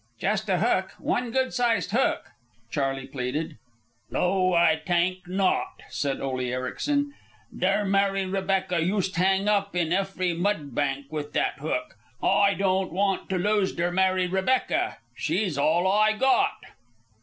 [0.17, 2.31] "Just a hook, one good sized hook,"
[2.71, 3.59] Charley pleaded.
[4.09, 7.13] "No, Ay tank not," said Ole Ericsen.
[7.55, 11.97] "Der Mary Rebecca yust hang up on efery mud bank with that hook.
[12.23, 14.97] Ay don't want to lose der Mary Rebecca.
[15.15, 16.55] She's all Ay got."